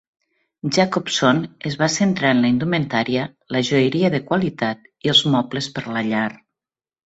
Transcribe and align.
Jacobson 0.77 1.41
es 1.71 1.77
va 1.81 1.89
centrar 1.97 2.31
en 2.37 2.41
la 2.47 2.51
indumentària, 2.55 3.27
la 3.57 3.63
joieria 3.69 4.13
de 4.19 4.25
qualitat 4.33 4.93
i 5.07 5.15
els 5.17 5.25
mobles 5.37 5.73
per 5.79 5.89
a 5.89 5.99
la 6.01 6.07
llar. 6.13 6.29